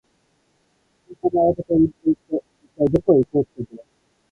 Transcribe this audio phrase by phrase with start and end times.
[1.21, 3.87] そんなに慌てて運転して、一体どこへ行こうってんだよ。